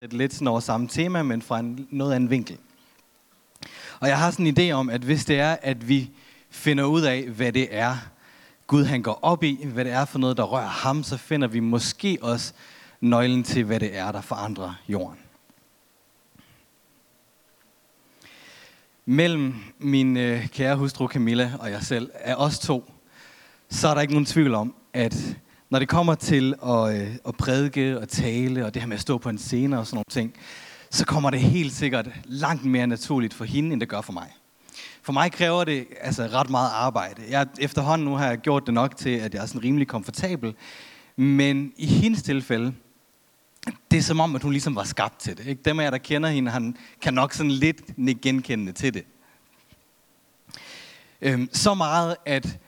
[0.00, 2.58] det lidt sådan over samme tema, men fra en noget anden vinkel.
[4.00, 6.10] Og jeg har sådan en idé om, at hvis det er, at vi
[6.50, 7.96] finder ud af, hvad det er,
[8.66, 11.48] Gud han går op i, hvad det er for noget, der rører ham, så finder
[11.48, 12.52] vi måske også
[13.00, 15.18] nøglen til, hvad det er, der forandrer jorden.
[19.06, 22.92] Mellem min øh, kære hustru Camilla og jeg selv, er os to,
[23.70, 25.36] så er der ikke nogen tvivl om, at
[25.70, 29.00] når det kommer til at, øh, at prædike og tale, og det her med at
[29.00, 30.34] stå på en scene og sådan nogle ting,
[30.90, 34.32] så kommer det helt sikkert langt mere naturligt for hende, end det gør for mig.
[35.02, 37.22] For mig kræver det altså ret meget arbejde.
[37.30, 40.54] Jeg, efterhånden nu har jeg gjort det nok til, at jeg er sådan rimelig komfortabel.
[41.16, 42.74] Men i hendes tilfælde,
[43.90, 45.46] det er som om, at hun ligesom var skabt til det.
[45.46, 45.62] Ikke?
[45.64, 47.82] Dem af jer, der kender hende, han kan nok sådan lidt
[48.22, 49.04] genkende til det.
[51.22, 52.58] Øhm, så meget, at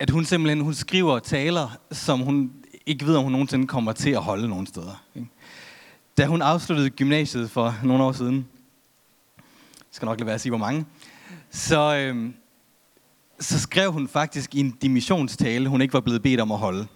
[0.00, 2.52] at hun simpelthen hun skriver taler, som hun
[2.86, 5.02] ikke ved, om hun nogensinde kommer til at holde nogen steder.
[6.18, 8.46] Da hun afsluttede gymnasiet for nogle år siden,
[9.36, 9.44] jeg
[9.90, 10.86] skal nok lade være at sige, hvor mange,
[11.50, 12.34] så, øhm,
[13.40, 16.86] så skrev hun faktisk en dimissionstale, hun ikke var blevet bedt om at holde.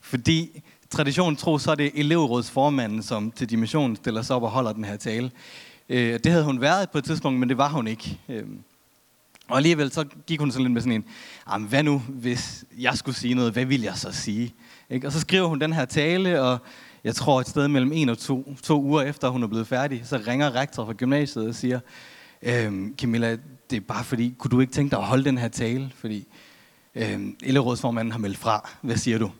[0.00, 4.72] Fordi traditionen tro, så er det elevrådsformanden, som til dimission stiller sig op og holder
[4.72, 5.30] den her tale.
[5.88, 8.18] Øh, det havde hun været på et tidspunkt, men det var hun ikke.
[8.28, 8.44] Øh,
[9.52, 11.04] og alligevel så gik hun sådan lidt med sådan en,
[11.52, 14.54] Jamen, hvad nu, hvis jeg skulle sige noget, hvad vil jeg så sige?
[14.90, 15.06] Ikke?
[15.06, 16.58] Og så skriver hun den her tale, og
[17.04, 20.02] jeg tror et sted mellem en og to, to uger efter hun er blevet færdig,
[20.04, 21.80] så ringer rektor fra gymnasiet og siger,
[22.42, 23.36] øhm, Camilla,
[23.70, 25.92] det er bare fordi, kunne du ikke tænke dig at holde den her tale?
[25.94, 26.26] Fordi
[26.94, 28.70] øhm, elevrådsformanden har meldt fra.
[28.82, 29.30] Hvad siger du?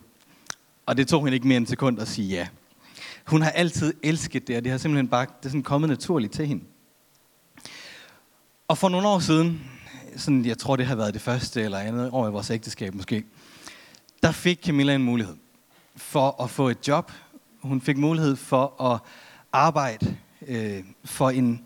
[0.85, 2.47] Og det tog hende ikke mere end en sekund at sige ja.
[3.25, 6.33] Hun har altid elsket det, og det har simpelthen bare det er sådan kommet naturligt
[6.33, 6.63] til hende.
[8.67, 9.61] Og for nogle år siden,
[10.17, 13.23] sådan, jeg tror det har været det første eller andet år i vores ægteskab måske,
[14.23, 15.35] der fik Camilla en mulighed
[15.95, 17.11] for at få et job.
[17.61, 18.99] Hun fik mulighed for at
[19.51, 21.61] arbejde øh, for en,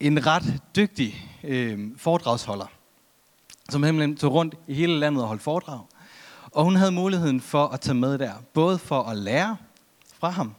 [0.00, 2.66] en ret dygtig øh, foredragsholder,
[3.68, 5.80] som simpelthen tog rundt i hele landet og holdt foredrag.
[6.52, 9.56] Og hun havde muligheden for at tage med der, både for at lære
[10.18, 10.54] fra ham,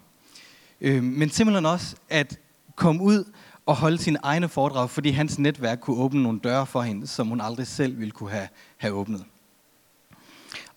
[0.81, 2.39] øh, men simpelthen også at
[2.75, 3.31] komme ud
[3.65, 7.27] og holde sine egne foredrag, fordi hans netværk kunne åbne nogle døre for hende, som
[7.27, 9.25] hun aldrig selv ville kunne have, have åbnet.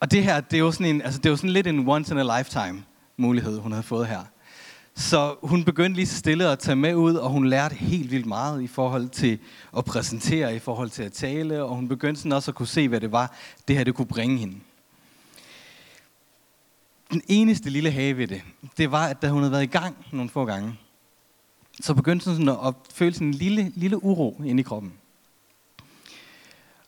[0.01, 1.89] Og det her, det er jo sådan, en, altså det er jo sådan lidt en
[1.89, 2.85] once in a lifetime
[3.17, 4.21] mulighed, hun havde fået her.
[4.97, 8.27] Så hun begyndte lige så stille at tage med ud, og hun lærte helt vildt
[8.27, 9.39] meget i forhold til
[9.77, 12.89] at præsentere, i forhold til at tale, og hun begyndte sådan også at kunne se,
[12.89, 13.35] hvad det var,
[13.69, 14.57] det her det kunne bringe hende.
[17.11, 18.43] Den eneste lille have ved det,
[18.77, 20.79] det var, at da hun havde været i gang nogle få gange,
[21.81, 24.93] så begyndte hun sådan at føle sådan en lille, lille uro inde i kroppen.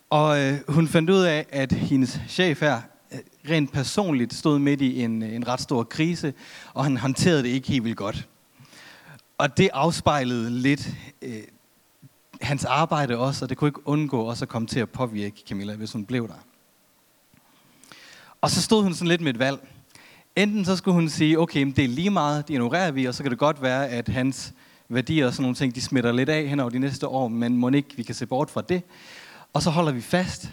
[0.09, 2.81] Og øh, hun fandt ud af, at hendes chef her
[3.13, 6.33] øh, rent personligt stod midt i en, øh, en ret stor krise,
[6.73, 8.27] og han håndterede det ikke helt vildt godt.
[9.37, 10.89] Og det afspejlede lidt
[11.21, 11.43] øh,
[12.41, 15.75] hans arbejde også, og det kunne ikke undgå også at komme til at påvirke Camilla,
[15.75, 16.33] hvis hun blev der.
[18.41, 19.67] Og så stod hun sådan lidt med et valg.
[20.35, 23.23] Enten så skulle hun sige, okay, det er lige meget, det ignorerer vi, og så
[23.23, 24.53] kan det godt være, at hans
[24.89, 27.57] værdier og sådan nogle ting, de smitter lidt af hen over de næste år, men
[27.57, 28.81] må ikke vi kan se bort fra det.
[29.53, 30.49] Og så holder vi fast,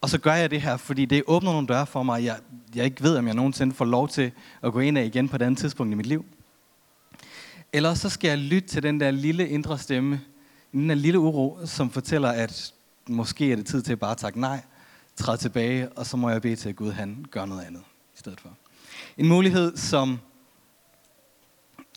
[0.00, 2.36] og så gør jeg det her, fordi det åbner nogle døre for mig, jeg,
[2.74, 4.32] jeg ikke ved, om jeg nogensinde får lov til
[4.62, 6.24] at gå ind af igen på et andet tidspunkt i mit liv.
[7.72, 10.20] Eller så skal jeg lytte til den der lille indre stemme,
[10.72, 12.72] den der lille uro, som fortæller, at
[13.08, 14.60] måske er det tid til at bare takke nej,
[15.16, 17.82] træde tilbage, og så må jeg bede til, at Gud han gør noget andet
[18.14, 18.50] i stedet for.
[19.16, 20.18] En mulighed, som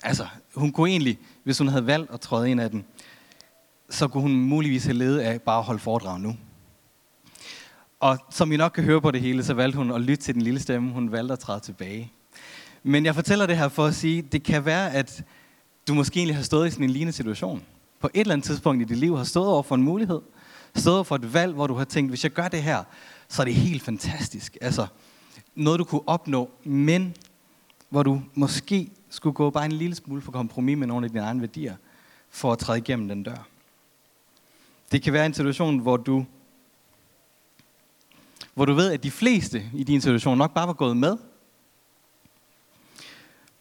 [0.03, 2.85] Altså, hun kunne egentlig, hvis hun havde valgt at træde ind af den,
[3.89, 6.35] så kunne hun muligvis have ledet af bare at holde foredrag nu.
[7.99, 10.33] Og som I nok kan høre på det hele, så valgte hun at lytte til
[10.33, 10.91] den lille stemme.
[10.91, 12.11] Hun valgte at træde tilbage.
[12.83, 15.23] Men jeg fortæller det her for at sige, det kan være, at
[15.87, 17.63] du måske egentlig har stået i sådan en lignende situation.
[17.99, 20.21] På et eller andet tidspunkt i dit liv har stået over for en mulighed.
[20.75, 22.83] Stået over for et valg, hvor du har tænkt, hvis jeg gør det her,
[23.29, 24.57] så er det helt fantastisk.
[24.61, 24.87] Altså,
[25.55, 27.15] noget du kunne opnå, men
[27.89, 31.23] hvor du måske skulle gå bare en lille smule for kompromis med nogle af dine
[31.23, 31.75] egne værdier,
[32.29, 33.47] for at træde igennem den dør.
[34.91, 36.25] Det kan være en situation, hvor du,
[38.53, 41.17] hvor du ved, at de fleste i din situation nok bare var gået med.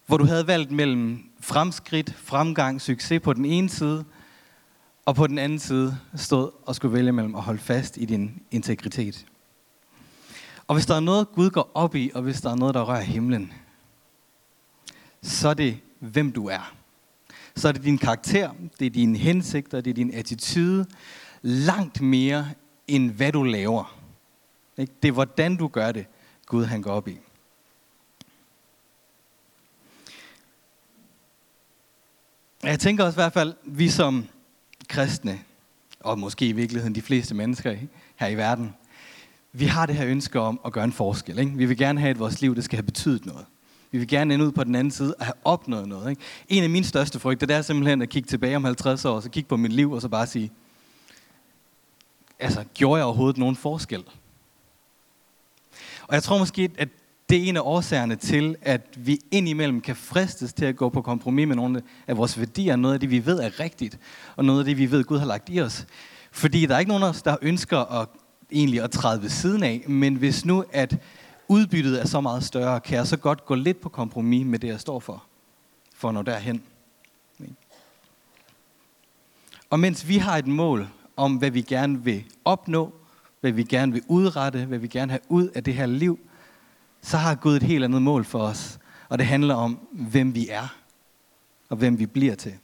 [0.07, 4.05] Hvor du havde valgt mellem fremskridt, fremgang, succes på den ene side,
[5.05, 8.43] og på den anden side stod og skulle vælge mellem at holde fast i din
[8.51, 9.27] integritet.
[10.67, 12.83] Og hvis der er noget, Gud går op i, og hvis der er noget, der
[12.83, 13.53] rører himlen,
[15.25, 16.75] så er det, hvem du er.
[17.57, 20.87] Så er det din karakter, det er dine hensigter, det er din attitude,
[21.43, 22.51] langt mere
[22.89, 23.99] end hvad du laver.
[24.77, 26.07] Det er hvordan du gør det,
[26.47, 27.19] Gud han går op i.
[32.63, 34.27] Jeg tænker også i hvert fald, vi som
[34.89, 35.41] kristne,
[36.01, 37.77] og måske i virkeligheden de fleste mennesker
[38.17, 38.75] her i verden,
[39.53, 41.39] vi har det her ønske om at gøre en forskel.
[41.39, 41.53] Ikke?
[41.53, 43.47] Vi vil gerne have, at vores liv det skal have betydet noget.
[43.95, 46.11] Vi vil gerne ende ud på den anden side og have opnået noget.
[46.11, 46.23] Ikke?
[46.49, 49.23] En af mine største frygter, det er simpelthen at kigge tilbage om 50 år, og
[49.23, 50.53] så kigge på mit liv, og så bare sige,
[52.39, 54.05] altså, gjorde jeg overhovedet nogen forskel?
[56.03, 56.89] Og jeg tror måske, at
[57.29, 61.03] det er en af årsagerne til, at vi indimellem kan fristes til at gå på
[61.03, 63.99] kompromis med nogle af vores værdier, noget af det, vi ved er rigtigt,
[64.37, 65.87] og noget af det, vi ved, Gud har lagt i os.
[66.33, 68.09] Fordi der er ikke nogen af os, der ønsker at,
[68.53, 70.99] egentlig at træde ved siden af, men hvis nu, at
[71.49, 74.69] udbyttet er så meget større, kan jeg så godt gå lidt på kompromis med det,
[74.69, 75.25] jeg står for,
[75.95, 76.63] for at nå derhen.
[79.71, 82.95] Og mens vi har et mål om, hvad vi gerne vil opnå,
[83.41, 86.19] hvad vi gerne vil udrette, hvad vi gerne have ud af det her liv,
[87.03, 88.79] så har Gud et helt andet mål for os.
[89.09, 90.77] Og det handler om, hvem vi er,
[91.69, 92.55] og hvem vi bliver til.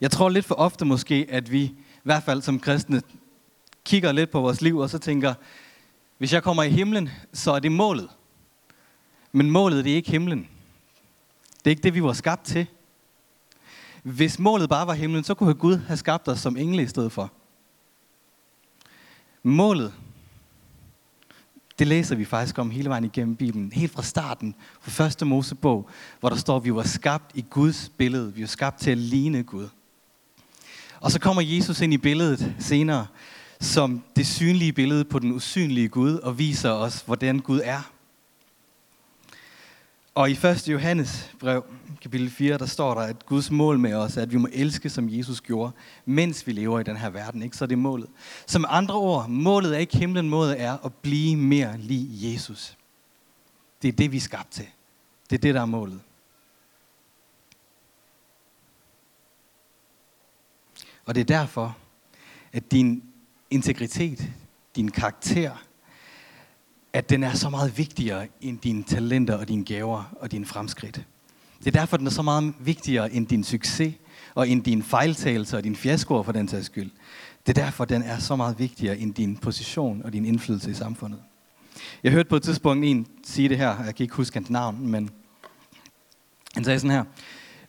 [0.00, 3.02] Jeg tror lidt for ofte måske, at vi, i hvert fald som kristne,
[3.84, 5.34] kigger lidt på vores liv, og så tænker,
[6.18, 8.08] hvis jeg kommer i himlen, så er det målet.
[9.32, 10.48] Men målet det er ikke himlen.
[11.58, 12.66] Det er ikke det, vi var skabt til.
[14.02, 17.12] Hvis målet bare var himlen, så kunne Gud have skabt os som engle i stedet
[17.12, 17.32] for.
[19.42, 19.92] Målet,
[21.78, 23.72] det læser vi faktisk om hele vejen igennem Bibelen.
[23.72, 25.88] Helt fra starten, fra første Mosebog,
[26.20, 28.34] hvor der står, at vi var skabt i Guds billede.
[28.34, 29.68] Vi var skabt til at ligne Gud.
[31.00, 33.06] Og så kommer Jesus ind i billedet senere,
[33.60, 37.92] som det synlige billede på den usynlige Gud, og viser os, hvordan Gud er.
[40.14, 40.68] Og i 1.
[40.68, 41.64] Johannes brev,
[42.02, 44.90] kapitel 4, der står der, at Guds mål med os er, at vi må elske,
[44.90, 45.72] som Jesus gjorde,
[46.04, 47.42] mens vi lever i den her verden.
[47.42, 47.56] Ikke?
[47.56, 48.08] Så er det målet.
[48.46, 52.76] Som andre ord, målet er ikke himlen, målet er at blive mere lige Jesus.
[53.82, 54.66] Det er det, vi er skabt til.
[55.30, 56.00] Det er det, der er målet.
[61.04, 61.76] Og det er derfor,
[62.52, 63.02] at din
[63.50, 64.32] integritet,
[64.76, 65.62] din karakter,
[66.92, 71.00] at den er så meget vigtigere end dine talenter og dine gaver og dine fremskridt.
[71.58, 73.94] Det er derfor, den er så meget vigtigere end din succes
[74.34, 76.90] og end dine fejltagelser og dine fiaskoer for den sags skyld.
[77.46, 80.74] Det er derfor, den er så meget vigtigere end din position og din indflydelse i
[80.74, 81.20] samfundet.
[82.02, 84.88] Jeg hørte på et tidspunkt en sige det her, jeg kan ikke huske hans navn,
[84.88, 85.10] men
[86.54, 87.04] han sagde sådan her.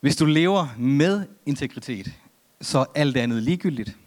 [0.01, 2.13] Hvis du lever med integritet,
[2.61, 3.97] så er alt andet ligegyldigt.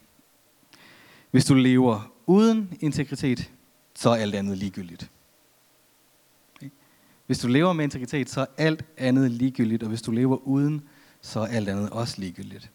[1.31, 3.51] Hvis du lever uden integritet,
[3.95, 5.11] så er alt andet ligegyldigt.
[7.27, 10.83] Hvis du lever med integritet, så er alt andet ligegyldigt, og hvis du lever uden,
[11.23, 12.71] så er alt andet også ligegyldigt.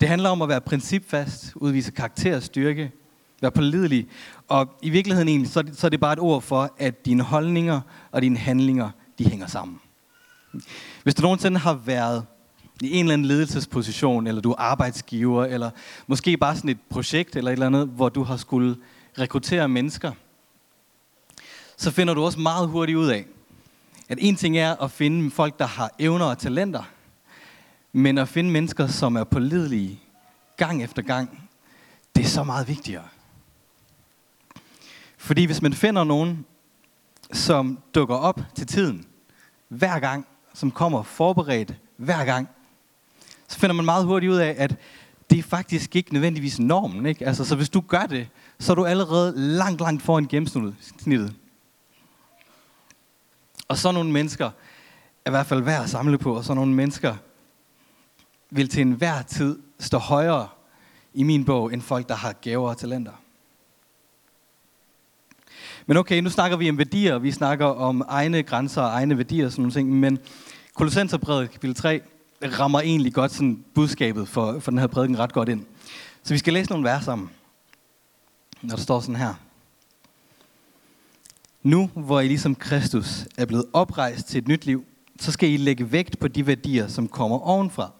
[0.00, 2.92] Det handler om at være principfast, udvise karakter og styrke,
[3.40, 4.08] være pålidelig,
[4.48, 7.80] og i virkeligheden egentlig, så, så er det bare et ord for, at dine holdninger
[8.10, 9.80] og dine handlinger, de hænger sammen.
[11.02, 12.26] Hvis du nogensinde har været
[12.84, 15.70] i en eller anden ledelsesposition, eller du er arbejdsgiver, eller
[16.06, 18.76] måske bare sådan et projekt eller et eller andet, hvor du har skulle
[19.18, 20.12] rekruttere mennesker,
[21.76, 23.26] så finder du også meget hurtigt ud af,
[24.08, 26.82] at en ting er at finde folk, der har evner og talenter,
[27.92, 30.00] men at finde mennesker, som er pålidelige
[30.56, 31.48] gang efter gang,
[32.16, 33.08] det er så meget vigtigere.
[35.16, 36.46] Fordi hvis man finder nogen,
[37.32, 39.06] som dukker op til tiden,
[39.68, 42.48] hver gang, som kommer forberedt hver gang,
[43.48, 44.76] så finder man meget hurtigt ud af, at
[45.30, 47.06] det er faktisk ikke nødvendigvis normen.
[47.06, 47.26] Ikke?
[47.26, 48.28] Altså, så hvis du gør det,
[48.58, 51.34] så er du allerede langt, langt foran gennemsnittet.
[53.68, 54.50] Og så nogle mennesker
[55.24, 57.16] er i hvert fald værd at samle på, og så nogle mennesker
[58.50, 60.48] vil til enhver tid stå højere
[61.14, 63.12] i min bog, end folk, der har gaver og talenter.
[65.86, 69.46] Men okay, nu snakker vi om værdier, vi snakker om egne grænser og egne værdier
[69.46, 70.18] og sådan nogle ting, men
[70.74, 72.00] Kolossenserbrevet kapitel 3
[72.52, 75.66] rammer egentlig godt sådan budskabet for, for den her prædiken ret godt ind.
[76.22, 77.30] Så vi skal læse nogle vers sammen,
[78.62, 79.34] når der står sådan her.
[81.62, 84.84] Nu, hvor I ligesom Kristus er blevet oprejst til et nyt liv,
[85.20, 87.90] så skal I lægge vægt på de værdier, som kommer ovenfra,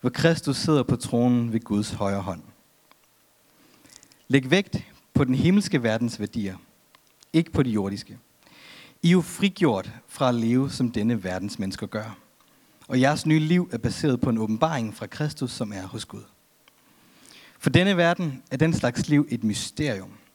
[0.00, 2.42] hvor Kristus sidder på tronen ved Guds højre hånd.
[4.28, 6.56] Læg vægt på den himmelske verdens værdier,
[7.32, 8.18] ikke på de jordiske.
[9.02, 12.27] I er jo frigjort fra at leve, som denne verdens mennesker gør.
[12.88, 16.24] Og jeres nye liv er baseret på en åbenbaring fra Kristus, som er hos Gud.
[17.58, 20.12] For denne verden er den slags liv et mysterium–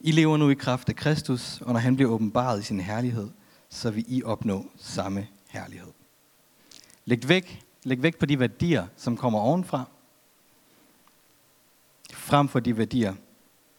[0.00, 3.30] i lever nu i kraft af Kristus, og når han bliver åbenbaret i sin herlighed,
[3.68, 5.92] så vil I opnå samme herlighed.
[7.04, 9.84] Læg væk, læg væk på de værdier, som kommer ovenfra,
[12.12, 13.14] frem for de værdier,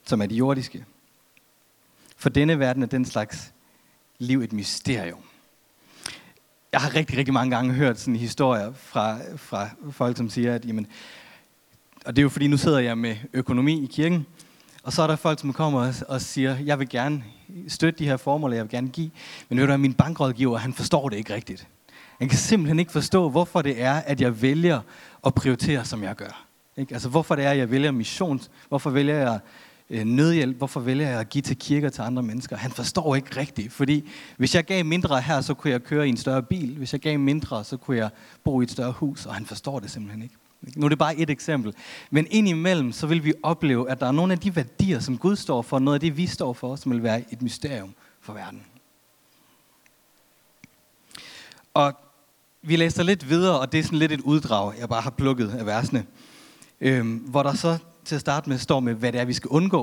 [0.06, 0.86] som er de jordiske.
[2.18, 3.54] For denne verden er den slags
[4.18, 5.24] liv et mysterium
[6.78, 10.66] jeg har rigtig, rigtig mange gange hørt sådan historier fra, fra folk, som siger, at
[10.66, 10.88] jamen,
[12.06, 14.26] og det er jo fordi, nu sidder jeg med økonomi i kirken,
[14.84, 17.24] og så er der folk, som kommer og, og siger, jeg vil gerne
[17.68, 19.10] støtte de her formål, jeg vil gerne give,
[19.50, 21.68] men ved du min bankrådgiver, han forstår det ikke rigtigt.
[22.20, 24.80] Han kan simpelthen ikke forstå, hvorfor det er, at jeg vælger
[25.26, 26.46] at prioritere, som jeg gør.
[26.78, 26.94] Ikke?
[26.94, 29.40] Altså, hvorfor det er, at jeg vælger mission, hvorfor vælger jeg
[29.90, 32.58] Øh, nødhjælp, hvorfor vælger jeg at give til kirker til andre mennesker?
[32.58, 36.10] Han forstår ikke rigtigt, fordi hvis jeg gav mindre her, så kunne jeg køre i
[36.10, 36.78] en større bil.
[36.78, 38.10] Hvis jeg gav mindre, så kunne jeg
[38.44, 40.36] bo i et større hus, og han forstår det simpelthen ikke.
[40.76, 41.74] Nu er det bare et eksempel.
[42.12, 45.36] Men indimellem, så vil vi opleve, at der er nogle af de værdier, som Gud
[45.36, 48.64] står for, noget af det, vi står for, som vil være et mysterium for verden.
[51.74, 51.94] Og
[52.62, 55.50] vi læser lidt videre, og det er sådan lidt et uddrag, jeg bare har plukket
[55.50, 56.06] af versene,
[56.82, 59.50] øhm, hvor der så til at starte med står med, hvad det er, vi skal
[59.50, 59.80] undgå.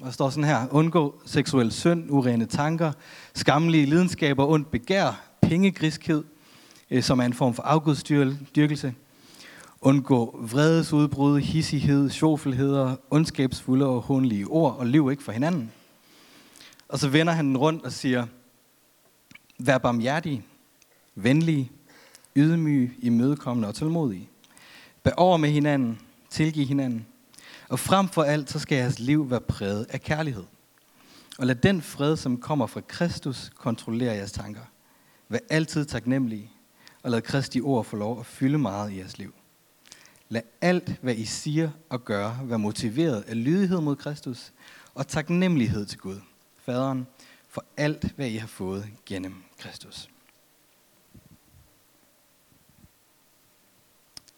[0.00, 2.92] Og der står sådan her, undgå seksuel synd, urene tanker,
[3.34, 6.24] skamlige lidenskaber, ondt begær, pengegriskhed,
[6.90, 8.94] øh, som er en form for afgudstyrkelse,
[9.80, 15.72] undgå vredesudbrud, hissighed, sjofelheder, ondskabsfulde og hånlige ord, og liv ikke for hinanden.
[16.88, 18.26] Og så vender han den rundt og siger,
[19.58, 20.42] vær barmhjertig,
[21.14, 21.70] venlig,
[22.36, 24.28] ydmyg, imødekommende og tålmodig.
[25.02, 25.98] Bær over med hinanden,
[26.30, 27.06] tilgiv hinanden.
[27.68, 30.44] Og frem for alt, så skal jeres liv være præget af kærlighed.
[31.38, 34.60] Og lad den fred, som kommer fra Kristus, kontrollere jeres tanker.
[35.28, 36.50] Vær altid taknemmelige,
[37.02, 39.34] og lad Kristi ord få lov at fylde meget i jeres liv.
[40.28, 44.52] Lad alt, hvad I siger og gør, være motiveret af lydighed mod Kristus
[44.94, 46.20] og taknemmelighed til Gud,
[46.64, 47.06] Faderen,
[47.48, 50.08] for alt, hvad I har fået gennem Kristus.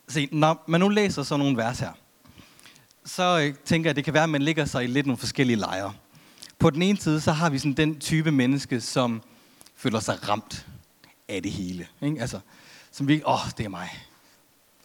[0.08, 1.92] Se, når man nu læser sådan nogle vers her,
[3.06, 5.18] så øh, tænker jeg, at det kan være, at man ligger sig i lidt nogle
[5.18, 5.92] forskellige lejre.
[6.58, 9.22] På den ene side, så har vi sådan den type menneske, som
[9.76, 10.66] føler sig ramt
[11.28, 11.86] af det hele.
[12.02, 12.20] Ikke?
[12.20, 12.40] Altså,
[12.92, 13.88] som vi, åh, oh, det er mig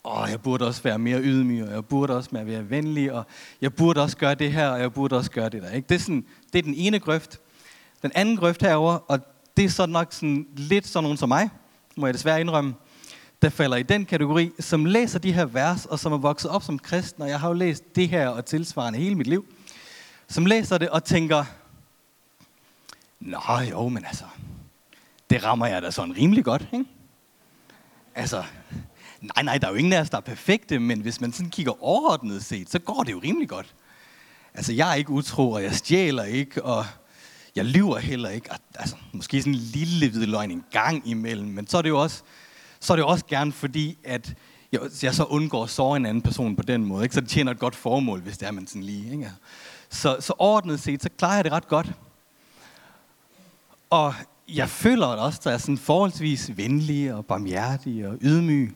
[0.04, 3.24] åh, jeg burde også være mere ydmyg, og jeg burde også være venlig, og
[3.62, 5.70] jeg burde også gøre det her, og jeg burde også gøre det der.
[5.70, 5.88] Ikke?
[5.90, 7.40] Det, er sådan, det er den ene grøft.
[8.01, 9.20] Den anden grøft herover, og
[9.58, 11.50] det er så nok sådan, lidt sådan nogen som mig,
[11.96, 12.74] må jeg desværre indrømme,
[13.41, 16.63] der falder i den kategori, som læser de her vers, og som er vokset op
[16.63, 19.45] som kristen, og jeg har jo læst det her og tilsvarende hele mit liv,
[20.27, 21.45] som læser det og tænker,
[23.19, 23.39] Nå
[23.71, 24.24] jo, men altså,
[25.29, 26.86] det rammer jeg da sådan rimelig godt, ikke?
[28.15, 28.43] Altså,
[29.21, 31.50] Nej, nej, der er jo ingen af os, der er perfekte, men hvis man sådan
[31.50, 33.75] kigger overordnet set, så går det jo rimelig godt.
[34.53, 36.86] Altså, jeg er ikke utro, og jeg stjæler ikke, og
[37.55, 38.50] jeg lyver heller ikke.
[38.75, 42.01] Altså, måske sådan en lille hvid løgn en gang imellem, men så er det jo
[42.01, 42.24] også,
[42.82, 44.34] så er det også gerne fordi, at
[44.72, 47.04] jeg, jeg så undgår at såre en anden person på den måde.
[47.04, 47.16] Ikke?
[47.16, 49.12] Så det tjener et godt formål, hvis det er man sådan lige.
[49.12, 49.32] Ikke?
[49.90, 51.92] Så, så overordnet set, så klarer jeg det ret godt.
[53.90, 54.14] Og
[54.48, 58.76] jeg føler også, at jeg er sådan forholdsvis venlig og barmhjertig og ydmyg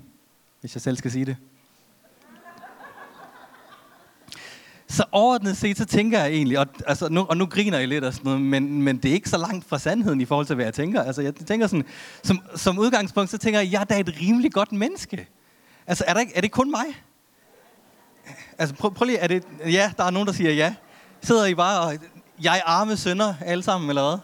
[0.65, 1.37] hvis jeg selv skal sige det.
[4.95, 8.03] Så overordnet set, så tænker jeg egentlig, og, altså, nu, og nu griner jeg lidt
[8.03, 10.55] og sådan noget, men, men det er ikke så langt fra sandheden i forhold til,
[10.55, 11.03] hvad jeg tænker.
[11.03, 11.85] Altså, jeg tænker sådan,
[12.23, 15.27] som, som udgangspunkt, så tænker jeg, jeg er da et rimelig godt menneske.
[15.87, 16.85] Altså, er, der ikke, er det kun mig?
[18.57, 20.75] Altså, prøv, prøv lige, er det, ja, der er nogen, der siger ja.
[21.21, 21.97] Sidder I bare og,
[22.41, 24.19] jeg er arme sønder alle sammen, eller hvad?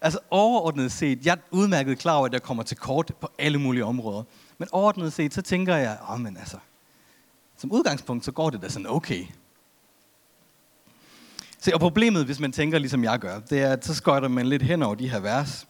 [0.00, 3.58] Altså overordnet set, jeg er udmærket klar over, at jeg kommer til kort på alle
[3.58, 4.22] mulige områder.
[4.58, 6.56] Men overordnet set, så tænker jeg, åh, oh, men altså,
[7.58, 9.24] som udgangspunkt, så går det da sådan okay.
[11.60, 14.46] Se, og problemet, hvis man tænker ligesom jeg gør, det er, at så skøjter man
[14.46, 15.66] lidt hen over de her vers.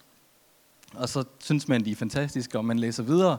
[0.95, 3.37] Og så synes man, de er fantastiske, og man læser videre.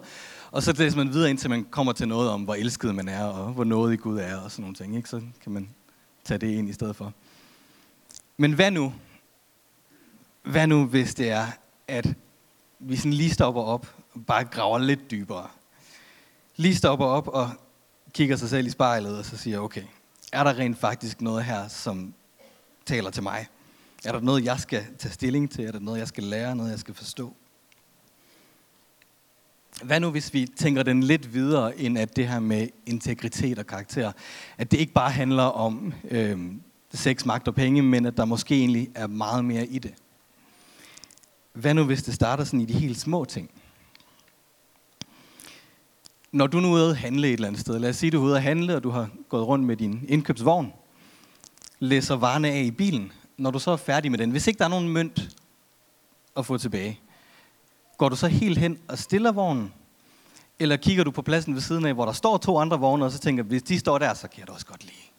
[0.52, 3.24] Og så læser man videre, indtil man kommer til noget om, hvor elsket man er,
[3.24, 4.96] og hvor noget i Gud er, og sådan nogle ting.
[4.96, 5.10] Ikke?
[5.10, 5.70] Så kan man
[6.24, 7.14] tage det ind i stedet for.
[8.38, 8.94] Men hvad nu,
[10.44, 11.48] hvad nu, hvis det er,
[11.88, 12.14] at
[12.80, 15.48] vi sådan lige stopper op og bare graver lidt dybere?
[16.56, 17.50] Lige stopper op og
[18.14, 19.84] kigger sig selv i spejlet og så siger, okay,
[20.32, 22.14] er der rent faktisk noget her, som
[22.86, 23.48] taler til mig?
[24.06, 25.66] Er der noget, jeg skal tage stilling til?
[25.66, 26.56] Er der noget, jeg skal lære?
[26.56, 27.34] Noget, jeg skal forstå?
[29.84, 33.68] Hvad nu, hvis vi tænker den lidt videre, end at det her med integritet og
[33.68, 34.12] karakter,
[34.58, 36.52] at det ikke bare handler om øh,
[36.94, 39.94] sex, magt og penge, men at der måske egentlig er meget mere i det?
[41.54, 43.50] Hvad nu, hvis det starter sådan i de helt små ting?
[46.32, 48.14] Når du nu er ude at handle et eller andet sted, lad os sige, at
[48.14, 50.74] du er ude at handle, og du har gået rundt med din indkøbsvogn,
[51.80, 53.12] læser varerne af i bilen.
[53.38, 55.30] Når du så er færdig med den, hvis ikke der er nogen mønt
[56.38, 57.00] at få tilbage,
[57.98, 59.74] går du så helt hen og stiller vognen,
[60.60, 63.12] eller kigger du på pladsen ved siden af, hvor der står to andre vogne, og
[63.12, 65.10] så tænker, hvis de står der, så kan jeg da også godt lide.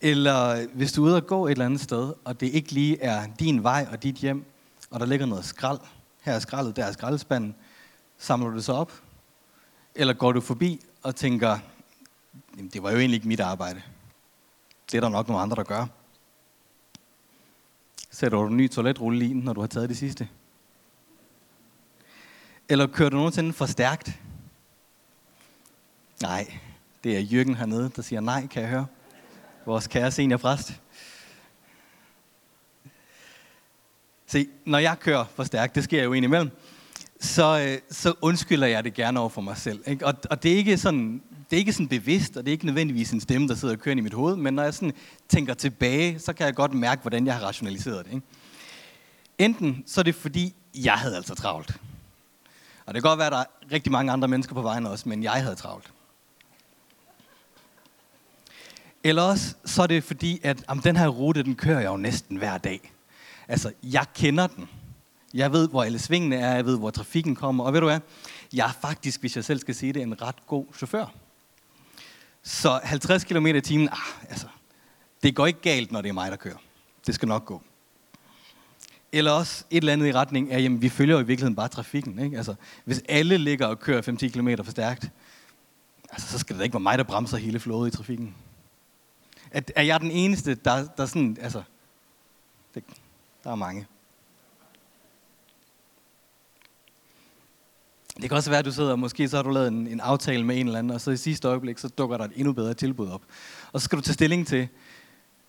[0.00, 3.02] Eller hvis du er ude og gå et eller andet sted, og det ikke lige
[3.02, 4.44] er din vej og dit hjem,
[4.90, 5.78] og der ligger noget skrald.
[6.22, 7.54] Her er skraldet, der er skraldespanden.
[8.18, 8.92] Samler du det så op?
[9.94, 11.58] Eller går du forbi og tænker,
[12.58, 13.82] Jamen, det var jo egentlig ikke mit arbejde.
[14.90, 15.86] Det er der nok nogle andre, der gør.
[18.10, 20.28] Sætter du en ny toiletrulle i, når du har taget det sidste?
[22.68, 24.20] Eller kører du nogensinde for stærkt?
[26.22, 26.58] Nej,
[27.04, 28.86] det er Jørgen hernede, der siger nej, kan jeg høre.
[29.66, 30.80] Vores kære seniorpræst.
[34.26, 36.50] Se, når jeg kører for stærkt, det sker jo indimellem,
[37.20, 39.82] så, øh, så undskylder jeg det gerne over for mig selv.
[39.86, 40.06] Ikke?
[40.06, 42.66] Og, og det er ikke sådan, det er ikke sådan bevidst, og det er ikke
[42.66, 44.92] nødvendigvis en stemme, der sidder og kører i mit hoved, men når jeg sådan
[45.28, 48.12] tænker tilbage, så kan jeg godt mærke, hvordan jeg har rationaliseret det.
[48.14, 48.26] Ikke?
[49.38, 51.80] Enten så er det fordi, jeg havde altså travlt.
[52.86, 55.08] Og det kan godt være, at der er rigtig mange andre mennesker på vejen også,
[55.08, 55.92] men jeg havde travlt.
[59.04, 61.96] Eller også så er det fordi, at jamen, den her rute, den kører jeg jo
[61.96, 62.92] næsten hver dag.
[63.48, 64.68] Altså, jeg kender den.
[65.34, 68.00] Jeg ved, hvor alle svingene er, jeg ved, hvor trafikken kommer, og ved du hvad?
[68.52, 71.06] Jeg er faktisk, hvis jeg selv skal sige det, en ret god chauffør.
[72.42, 74.46] Så 50 km i timen, ah, altså,
[75.22, 76.56] det går ikke galt, når det er mig, der kører.
[77.06, 77.62] Det skal nok gå.
[79.12, 81.68] Eller også et eller andet i retning af, jamen vi følger jo i virkeligheden bare
[81.68, 82.18] trafikken.
[82.18, 82.36] Ikke?
[82.36, 82.54] Altså,
[82.84, 85.10] hvis alle ligger og kører 5-10 km for stærkt,
[86.10, 88.34] altså, så skal det da ikke være mig, der bremser hele flådet i trafikken.
[89.50, 91.62] At, er jeg den eneste, der, der sådan, altså,
[92.74, 92.84] det,
[93.44, 93.86] der er mange.
[98.20, 100.00] Det kan også være, at du sidder, og måske så har du lavet en, en
[100.00, 102.52] aftale med en eller anden, og så i sidste øjeblik, så dukker der et endnu
[102.52, 103.22] bedre tilbud op.
[103.72, 104.68] Og så skal du tage stilling til,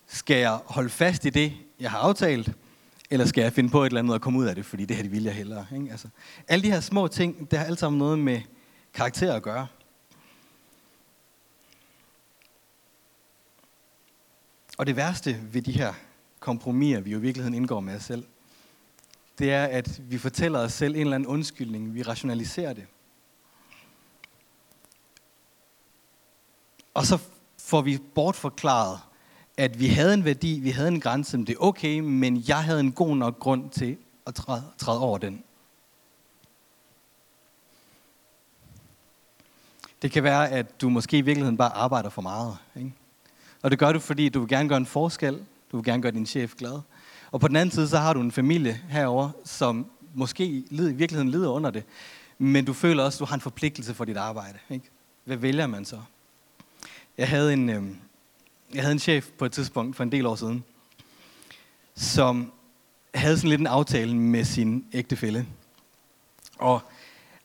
[0.08, 2.52] skal jeg holde fast i det, jeg har aftalt,
[3.10, 4.96] eller skal jeg finde på et eller andet og komme ud af det, fordi det
[4.96, 5.66] her det vil jeg hellere.
[5.76, 5.92] Ikke?
[5.92, 6.08] Altså,
[6.48, 8.42] alle de her små ting, det har alt sammen noget med
[8.94, 9.68] karakter at gøre.
[14.78, 15.94] Og det værste ved de her
[16.40, 18.24] kompromiser, vi jo i virkeligheden indgår med os selv,
[19.40, 21.94] det er, at vi fortæller os selv en eller anden undskyldning.
[21.94, 22.86] Vi rationaliserer det.
[26.94, 27.20] Og så
[27.58, 29.00] får vi bortforklaret,
[29.58, 32.80] at vi havde en værdi, vi havde en grænse, det er okay, men jeg havde
[32.80, 33.98] en god nok grund til
[34.28, 35.44] at træde, træde over den.
[40.02, 42.58] Det kan være, at du måske i virkeligheden bare arbejder for meget.
[42.76, 42.94] Ikke?
[43.62, 45.46] Og det gør du, fordi du vil gerne gøre en forskel.
[45.72, 46.80] Du vil gerne gøre din chef glad.
[47.32, 51.30] Og på den anden side, så har du en familie herover, som måske i virkeligheden
[51.30, 51.84] lider under det.
[52.38, 54.58] Men du føler også, at du har en forpligtelse for dit arbejde.
[54.70, 54.90] Ikke?
[55.26, 56.00] Hvad vælger man så?
[57.18, 57.84] Jeg havde en, øh,
[58.74, 60.64] jeg havde en chef på et tidspunkt for en del år siden,
[61.96, 62.52] som
[63.14, 65.48] havde sådan lidt en aftale med sin ægtefælle.
[66.58, 66.82] Og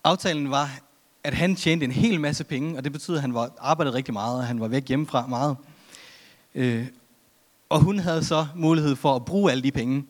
[0.04, 0.70] aftalen var,
[1.24, 4.14] at han tjente en hel masse penge, og det betød, at han var, arbejdede rigtig
[4.14, 5.56] meget, og han var væk hjemmefra meget.
[6.54, 6.86] Øh,
[7.68, 10.04] og hun havde så mulighed for at bruge alle de penge,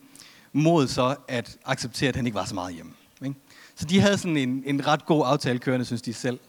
[0.53, 2.91] mod så at acceptere, at han ikke var så meget hjemme.
[3.25, 3.35] Ikke?
[3.75, 6.39] Så de havde sådan en, en ret god aftale kørende, synes de selv.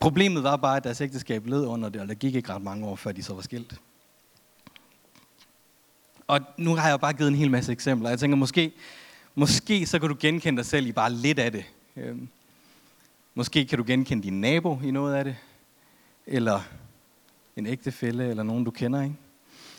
[0.00, 2.86] Problemet var bare, at deres ægteskab led under det, og der gik ikke ret mange
[2.86, 3.80] år, før de så var skilt.
[6.26, 8.08] Og nu har jeg bare givet en hel masse eksempler.
[8.08, 8.72] Jeg tænker, måske,
[9.34, 11.64] måske så kan du genkende dig selv i bare lidt af det.
[11.96, 12.28] Øhm,
[13.34, 15.36] måske kan du genkende din nabo i noget af det.
[16.26, 16.60] Eller
[17.56, 19.16] en ægtefælle, eller nogen du kender, ikke?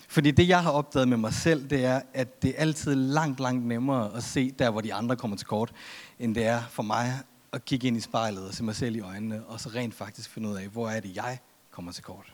[0.08, 3.40] Fordi det, jeg har opdaget med mig selv, det er, at det er altid langt,
[3.40, 5.74] langt nemmere at se der, hvor de andre kommer til kort,
[6.20, 7.20] end det er for mig
[7.54, 10.30] at kigge ind i spejlet og se mig selv i øjnene, og så rent faktisk
[10.30, 11.40] finde ud af, hvor er det, jeg
[11.72, 12.34] kommer til kort.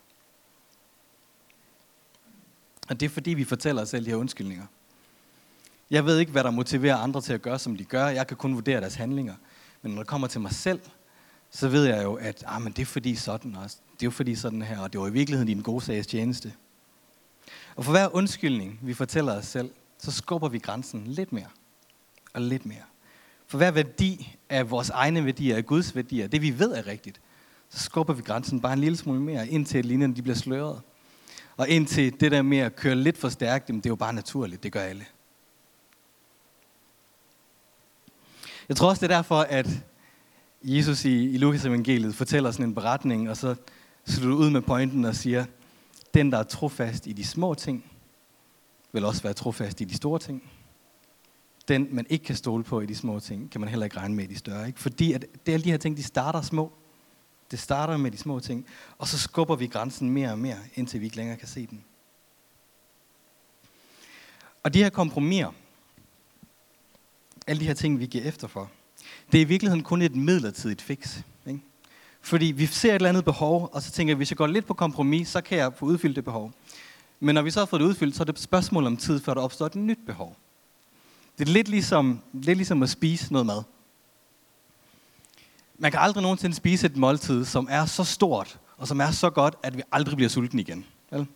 [2.90, 4.66] Og det er fordi, vi fortæller os selv de her undskyldninger.
[5.92, 8.08] Jeg ved ikke, hvad der motiverer andre til at gøre, som de gør.
[8.08, 9.36] Jeg kan kun vurdere deres handlinger.
[9.82, 10.80] Men når det kommer til mig selv,
[11.52, 13.78] så ved jeg jo, at ah, men det er fordi sådan også.
[13.94, 16.54] Det er jo fordi sådan her, og det var i virkeligheden din gode sags tjeneste.
[17.76, 21.48] Og for hver undskyldning, vi fortæller os selv, så skubber vi grænsen lidt mere
[22.34, 22.84] og lidt mere.
[23.48, 27.22] For hver værdi af vores egne værdier, af Guds værdier, det vi ved er rigtigt,
[27.70, 30.82] så skubber vi grænsen bare en lille smule mere, indtil linjerne de bliver sløret.
[31.58, 34.64] Og indtil det der med at køre lidt for stærkt, det er jo bare naturligt,
[34.64, 35.06] det gør alle.
[38.70, 39.68] Jeg tror også, det er derfor, at
[40.64, 43.56] Jesus i, i Lukas evangeliet fortæller sådan en beretning, og så
[44.06, 45.46] slutter ud med pointen og siger,
[46.14, 47.86] den, der er trofast i de små ting,
[48.92, 50.44] vil også være trofast i de store ting.
[51.68, 54.16] Den, man ikke kan stole på i de små ting, kan man heller ikke regne
[54.16, 54.68] med i de større.
[54.68, 54.80] Ikke?
[54.80, 56.72] Fordi at det, alle de her ting, de starter små.
[57.52, 61.00] Det starter med de små ting, og så skubber vi grænsen mere og mere, indtil
[61.00, 61.84] vi ikke længere kan se den.
[64.64, 65.52] Og de her kompromiser,
[67.48, 68.72] alle de her ting, vi giver efter for,
[69.32, 71.20] det er i virkeligheden kun et midlertidigt fix.
[72.24, 74.66] Fordi vi ser et eller andet behov, og så tænker vi, hvis jeg går lidt
[74.66, 76.52] på kompromis, så kan jeg få udfyldt det behov.
[77.20, 79.20] Men når vi så har fået det udfyldt, så er det et spørgsmål om tid,
[79.20, 80.36] før der opstår et nyt behov.
[81.38, 83.64] Det er lidt ligesom, lidt ligesom at spise noget mad.
[85.78, 89.30] Man kan aldrig nogensinde spise et måltid, som er så stort, og som er så
[89.30, 90.86] godt, at vi aldrig bliver sultne igen.
[91.12, 91.28] Vel?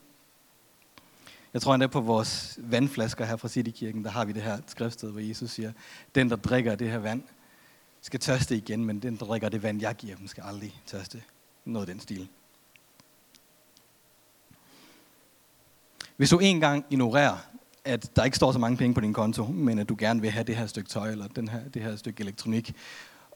[1.53, 5.11] Jeg tror endda på vores vandflasker her fra Citykirken, der har vi det her skriftsted,
[5.11, 5.71] hvor Jesus siger,
[6.15, 7.23] den der drikker det her vand,
[8.07, 11.21] skal tørste igen, men den drikker det vand, jeg giver dem, skal aldrig tørste.
[11.65, 12.27] Noget af den stil.
[16.17, 17.37] Hvis du engang ignorerer,
[17.85, 20.31] at der ikke står så mange penge på din konto, men at du gerne vil
[20.31, 22.73] have det her stykke tøj, eller den her, det her stykke elektronik,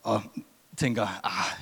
[0.03, 0.21] og
[0.77, 1.59] tænker, ah,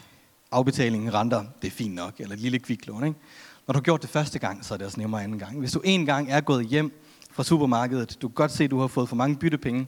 [0.51, 3.19] afbetaling, renter, det er fint nok, eller et lille kviklån, ikke?
[3.67, 5.59] Når du har gjort det første gang, så er det også nemmere anden gang.
[5.59, 8.79] Hvis du en gang er gået hjem fra supermarkedet, du kan godt se, at du
[8.79, 9.87] har fået for mange byttepenge.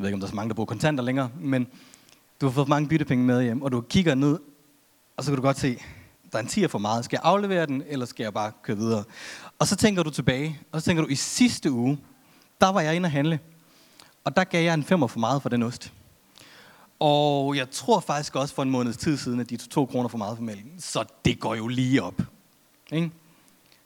[0.00, 1.66] Jeg ved ikke, om der er så mange, der bruger kontanter længere, men
[2.40, 4.38] du har fået mange byttepenge med hjem, og du kigger ned,
[5.16, 5.78] og så kan du godt se,
[6.32, 7.04] der er en tier for meget.
[7.04, 9.04] Skal jeg aflevere den, eller skal jeg bare køre videre?
[9.58, 11.98] Og så tænker du tilbage, og så tænker du, i sidste uge,
[12.60, 13.40] der var jeg inde og handle,
[14.24, 15.92] og der gav jeg en femmer for meget for den ost.
[17.00, 20.08] Og jeg tror faktisk også for en måneds tid siden, at de tog to kroner
[20.08, 20.72] for meget for mælken.
[20.78, 22.22] Så det går jo lige op.
[22.92, 23.10] Ikke?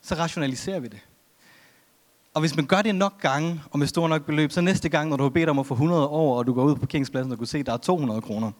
[0.02, 1.00] Så rationaliserer vi det.
[2.34, 5.10] Og hvis man gør det nok gange, og med stor nok beløb, så næste gang,
[5.10, 7.32] når du har bedt om at få 100 år, og du går ud på parkeringspladsen
[7.32, 8.50] og kan se, at der er 200 kroner,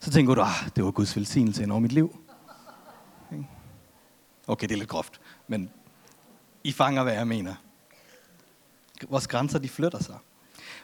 [0.00, 2.18] så tænker du, ah, det var Guds velsignelse ind over mit liv.
[4.46, 5.70] Okay, det er lidt groft, men
[6.64, 7.54] I fanger, hvad jeg mener.
[9.08, 10.16] Vores grænser, de flytter sig.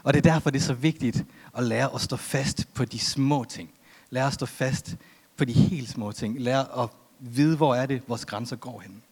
[0.03, 1.25] Og det er derfor, det er så vigtigt
[1.57, 3.71] at lære at stå fast på de små ting.
[4.11, 4.97] Lære at stå fast
[5.37, 6.41] på de helt små ting.
[6.41, 9.03] Lære at vide, hvor er det, vores grænser går hen.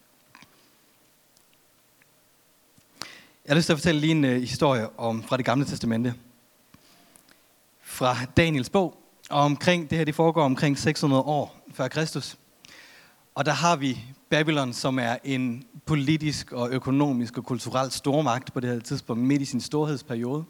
[3.50, 6.14] Jeg har lyst til at fortælle lige en uh, historie om, fra det gamle testamente.
[7.82, 8.96] Fra Daniels bog.
[9.30, 12.36] Og omkring, det her det foregår omkring 600 år før Kristus.
[13.34, 18.60] Og der har vi Babylon, som er en politisk og økonomisk og kulturel stormagt på
[18.60, 20.44] det her tidspunkt, midt i sin storhedsperiode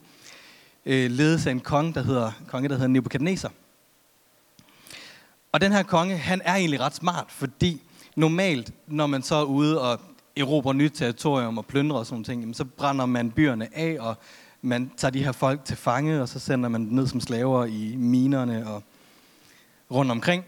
[0.87, 3.53] øh, ledes af en konge, der hedder, konge, der hedder Nebuchadnezzar.
[5.53, 7.83] Og den her konge, han er egentlig ret smart, fordi
[8.17, 10.01] normalt, når man så er ude og
[10.41, 14.17] erobrer nyt territorium og plyndrer og sådan ting, så brænder man byerne af, og
[14.63, 17.65] man tager de her folk til fange, og så sender man dem ned som slaver
[17.65, 18.83] i minerne og
[19.91, 20.45] rundt omkring.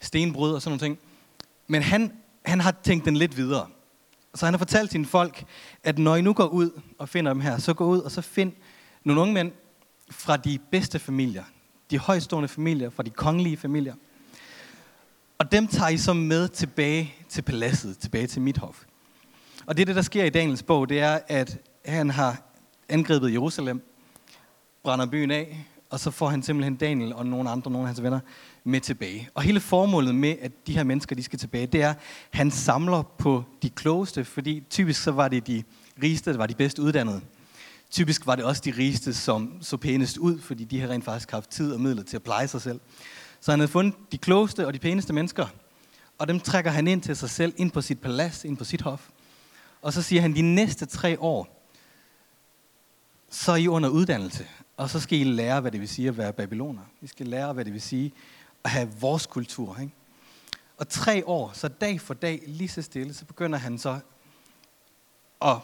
[0.00, 0.98] Stenbrud og sådan nogle ting.
[1.66, 2.12] Men han,
[2.44, 3.66] han har tænkt den lidt videre.
[4.34, 5.44] Så han har fortalt sine folk,
[5.84, 8.22] at når I nu går ud og finder dem her, så gå ud og så
[8.22, 8.52] find
[9.04, 9.52] nogle unge mænd
[10.10, 11.44] fra de bedste familier,
[11.90, 13.94] de højstående familier, fra de kongelige familier.
[15.38, 18.84] Og dem tager I så med tilbage til paladset, tilbage til mit hof.
[19.66, 22.42] Og det er det, der sker i Daniels bog, det er, at han har
[22.88, 23.82] angrebet Jerusalem,
[24.82, 28.02] brænder byen af, og så får han simpelthen Daniel og nogle andre, nogle af hans
[28.02, 28.20] venner,
[28.64, 29.28] med tilbage.
[29.34, 31.96] Og hele formålet med, at de her mennesker de skal tilbage, det er, at
[32.30, 35.62] han samler på de klogeste, fordi typisk så var det de
[36.02, 37.20] rigeste, der var de bedst uddannede.
[37.90, 41.30] Typisk var det også de rigeste, som så pænest ud, fordi de har rent faktisk
[41.30, 42.80] haft tid og midler til at pleje sig selv.
[43.40, 45.46] Så han havde fundet de klogeste og de pæneste mennesker,
[46.18, 48.80] og dem trækker han ind til sig selv, ind på sit palads, ind på sit
[48.80, 49.08] hof.
[49.86, 51.68] Og så siger han, de næste tre år,
[53.30, 54.46] så er I under uddannelse,
[54.76, 56.82] og så skal I lære, hvad det vil sige at være babyloner.
[57.00, 58.12] I skal lære, hvad det vil sige
[58.64, 59.78] at have vores kultur.
[59.80, 59.92] Ikke?
[60.76, 64.00] Og tre år, så dag for dag, lige så stille, så begynder han så
[65.42, 65.56] at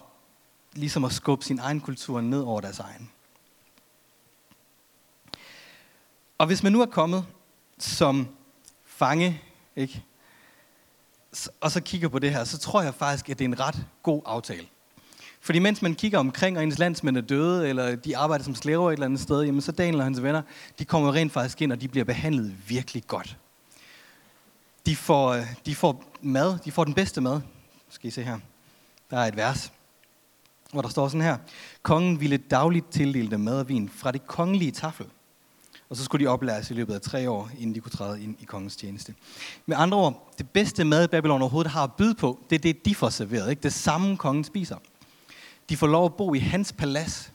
[0.73, 3.11] ligesom at skubbe sin egen kultur ned over deres egen.
[6.39, 7.27] Og hvis man nu er kommet
[7.79, 8.29] som
[8.85, 9.43] fange,
[9.77, 10.05] ikke?
[11.61, 13.87] Og så kigger på det her, så tror jeg faktisk, at det er en ret
[14.03, 14.67] god aftale.
[15.41, 18.89] Fordi mens man kigger omkring, og ens landsmænd er døde, eller de arbejder som slaver
[18.89, 20.43] et eller andet sted, jamen så Daniel og hans venner,
[20.79, 23.37] de kommer rent faktisk ind, og de bliver behandlet virkelig godt.
[24.87, 27.41] De får, øh, de får mad, de får den bedste mad.
[27.89, 28.39] Skal I se her.
[29.11, 29.73] Der er et vers
[30.73, 31.37] hvor der står sådan her.
[31.83, 35.07] Kongen ville dagligt tildele dem mad og vin fra det kongelige tafel.
[35.93, 38.37] Og så skulle de oplæres i løbet af tre år, inden de kunne træde ind
[38.41, 39.15] i kongens tjeneste.
[39.67, 42.85] Med andre ord, det bedste mad, Babylon overhovedet har at byde på, det er det,
[42.85, 43.51] de får serveret.
[43.51, 43.63] Ikke?
[43.63, 44.77] Det samme kongen spiser.
[45.69, 47.33] De får lov at bo i hans palads.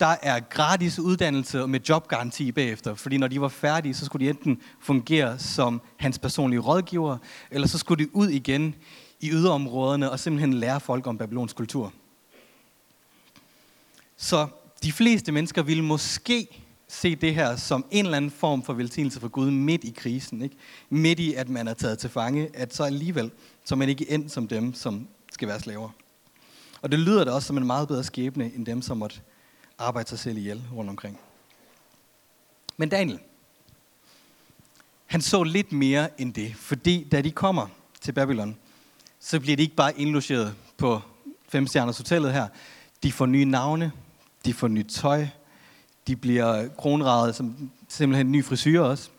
[0.00, 4.30] Der er gratis uddannelse med jobgaranti bagefter, fordi når de var færdige, så skulle de
[4.30, 7.18] enten fungere som hans personlige rådgiver,
[7.50, 8.74] eller så skulle de ud igen
[9.20, 11.92] i yderområderne og simpelthen lære folk om Babylons kultur.
[14.16, 14.46] Så
[14.82, 19.20] de fleste mennesker ville måske se det her som en eller anden form for velsignelse
[19.20, 20.42] for Gud midt i krisen.
[20.42, 20.56] Ikke?
[20.90, 23.30] Midt i, at man er taget til fange, at så alligevel,
[23.64, 25.90] så man ikke end som dem, som skal være slaver.
[26.82, 29.20] Og det lyder da også som en meget bedre skæbne, end dem, som måtte
[29.78, 31.20] arbejde sig selv ihjel rundt omkring.
[32.76, 33.18] Men Daniel,
[35.06, 37.66] han så lidt mere end det, fordi da de kommer
[38.00, 38.56] til Babylon,
[39.20, 41.00] så bliver de ikke bare indlogeret på
[41.48, 42.48] femstjerners hotellet her.
[43.02, 43.92] De får nye navne,
[44.44, 45.26] de får nyt tøj,
[46.06, 49.10] de bliver kronradet som simpelthen en ny frisyr også.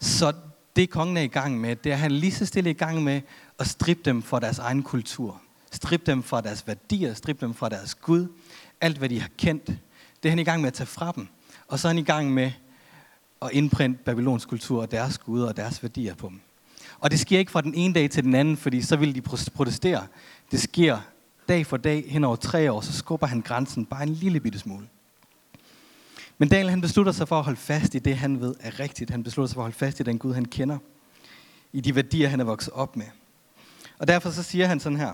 [0.00, 0.32] Så
[0.76, 3.20] det kongen er i gang med, det er han lige så stille i gang med
[3.58, 5.40] at strippe dem for deres egen kultur.
[5.70, 8.26] Strippe dem fra deres værdier, strippe dem fra deres Gud.
[8.80, 9.66] Alt hvad de har kendt,
[10.22, 11.28] det er han i gang med at tage fra dem.
[11.68, 12.52] Og så er han i gang med
[13.42, 16.40] at indprinte Babylons kultur og deres guder og deres værdier på dem.
[17.00, 19.20] Og det sker ikke fra den ene dag til den anden, fordi så vil de
[19.54, 20.06] protestere.
[20.50, 20.98] Det sker
[21.48, 24.58] dag for dag hen over tre år, så skubber han grænsen bare en lille bitte
[24.58, 24.86] smule.
[26.42, 29.10] Men Daniel han beslutter sig for at holde fast i det, han ved er rigtigt.
[29.10, 30.78] Han beslutter sig for at holde fast i den Gud, han kender.
[31.72, 33.06] I de værdier, han er vokset op med.
[33.98, 35.12] Og derfor så siger han sådan her.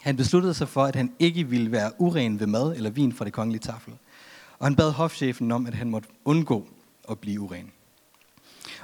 [0.00, 3.24] Han besluttede sig for, at han ikke ville være uren ved mad eller vin fra
[3.24, 3.94] det kongelige tafel.
[4.58, 6.68] Og han bad hofchefen om, at han måtte undgå
[7.10, 7.72] at blive uren.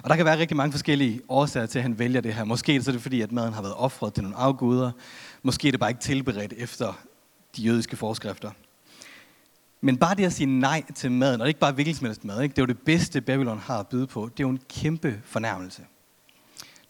[0.02, 2.44] Og der kan være rigtig mange forskellige årsager til, at han vælger det her.
[2.44, 4.92] Måske så er det fordi, at maden har været offret til nogle afguder.
[5.42, 6.98] Måske er det bare ikke tilberedt efter
[7.56, 8.50] de jødiske forskrifter.
[9.84, 12.06] Men bare det at sige nej til maden, og det er ikke bare hvilken som
[12.06, 12.52] helst mad, ikke?
[12.52, 15.20] det er jo det bedste, Babylon har at byde på, det er jo en kæmpe
[15.24, 15.82] fornærmelse.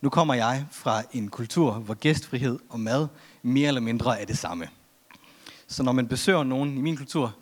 [0.01, 3.09] Nu kommer jeg fra en kultur, hvor gæstfrihed og mad
[3.43, 4.69] mere eller mindre er det samme.
[5.67, 7.37] Så når man besøger nogen i min kultur,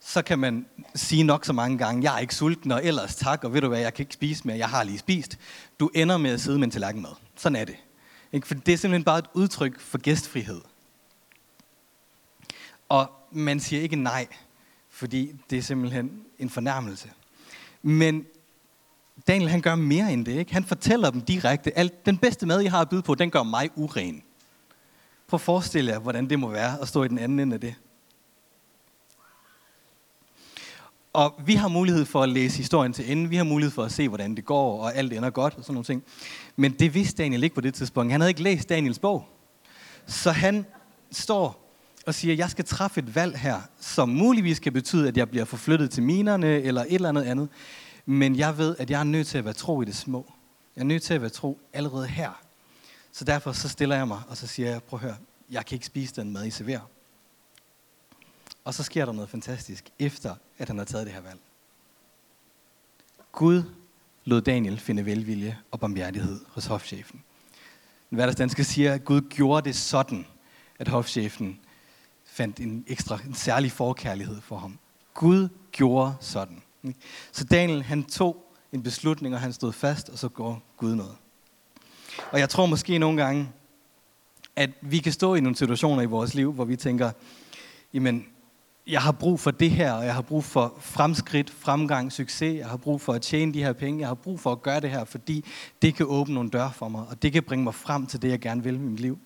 [0.00, 3.44] så kan man sige nok så mange gange, jeg er ikke sulten, og ellers tak,
[3.44, 5.38] og ved du hvad, jeg kan ikke spise mere, jeg har lige spist.
[5.80, 7.14] Du ender med at sidde med en tallerken mad.
[7.36, 7.76] Sådan er det.
[8.32, 8.46] Ikke?
[8.46, 10.60] For det er simpelthen bare et udtryk for gæstfrihed.
[12.88, 14.26] Og man siger ikke nej,
[15.02, 17.10] fordi det er simpelthen en fornærmelse.
[17.82, 18.26] Men
[19.26, 20.32] Daniel han gør mere end det.
[20.38, 20.52] Ikke?
[20.52, 23.42] Han fortæller dem direkte, at den bedste mad, jeg har at byde på, den gør
[23.42, 24.22] mig uren.
[25.28, 27.60] Prøv at forestille jer, hvordan det må være at stå i den anden ende af
[27.60, 27.74] det.
[31.12, 33.28] Og vi har mulighed for at læse historien til ende.
[33.28, 35.74] Vi har mulighed for at se, hvordan det går, og alt ender godt og sådan
[35.74, 36.02] nogle ting.
[36.56, 38.12] Men det vidste Daniel ikke på det tidspunkt.
[38.12, 39.28] Han havde ikke læst Daniels bog.
[40.06, 40.66] Så han
[41.10, 41.61] står
[42.06, 45.30] og siger, at jeg skal træffe et valg her, som muligvis kan betyde, at jeg
[45.30, 47.48] bliver forflyttet til minerne eller et eller andet andet.
[48.06, 50.32] Men jeg ved, at jeg er nødt til at være tro i det små.
[50.76, 52.42] Jeg er nødt til at være tro allerede her.
[53.12, 55.16] Så derfor så stiller jeg mig, og så siger jeg, prøv at høre,
[55.50, 56.80] jeg kan ikke spise den mad, I serverer.
[58.64, 61.38] Og så sker der noget fantastisk, efter at han har taget det her valg.
[63.32, 63.62] Gud
[64.24, 67.22] lod Daniel finde velvilje og barmhjertighed hos hofchefen.
[68.10, 70.26] Den hverdagsdanske siger, at Gud gjorde det sådan,
[70.78, 71.60] at hofchefen
[72.32, 74.78] fandt en ekstra, en særlig forkærlighed for ham.
[75.14, 76.62] Gud gjorde sådan.
[77.32, 78.36] Så Daniel, han tog
[78.72, 81.14] en beslutning, og han stod fast, og så går Gud noget.
[82.30, 83.48] Og jeg tror måske nogle gange,
[84.56, 87.10] at vi kan stå i nogle situationer i vores liv, hvor vi tænker,
[87.94, 88.26] jamen,
[88.86, 92.68] jeg har brug for det her, og jeg har brug for fremskridt, fremgang, succes, jeg
[92.68, 94.90] har brug for at tjene de her penge, jeg har brug for at gøre det
[94.90, 95.44] her, fordi
[95.82, 98.28] det kan åbne nogle døre for mig, og det kan bringe mig frem til det,
[98.28, 99.18] jeg gerne vil i mit liv.